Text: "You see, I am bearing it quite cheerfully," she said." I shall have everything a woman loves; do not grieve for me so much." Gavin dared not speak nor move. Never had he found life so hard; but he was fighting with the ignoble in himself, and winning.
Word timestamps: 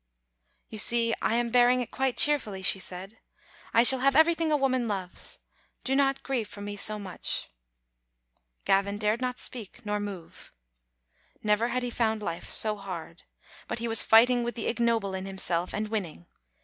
"You 0.71 0.79
see, 0.79 1.13
I 1.21 1.35
am 1.35 1.51
bearing 1.51 1.79
it 1.79 1.91
quite 1.91 2.17
cheerfully," 2.17 2.63
she 2.63 2.79
said." 2.79 3.19
I 3.71 3.83
shall 3.83 3.99
have 3.99 4.15
everything 4.15 4.51
a 4.51 4.57
woman 4.57 4.87
loves; 4.87 5.37
do 5.83 5.95
not 5.95 6.23
grieve 6.23 6.47
for 6.47 6.59
me 6.59 6.75
so 6.75 6.97
much." 6.97 7.51
Gavin 8.65 8.97
dared 8.97 9.21
not 9.21 9.37
speak 9.37 9.85
nor 9.85 9.99
move. 9.99 10.51
Never 11.43 11.67
had 11.67 11.83
he 11.83 11.91
found 11.91 12.23
life 12.23 12.49
so 12.49 12.77
hard; 12.77 13.21
but 13.67 13.77
he 13.77 13.87
was 13.87 14.01
fighting 14.01 14.41
with 14.43 14.55
the 14.55 14.65
ignoble 14.65 15.13
in 15.13 15.25
himself, 15.27 15.71
and 15.71 15.89
winning. 15.89 16.25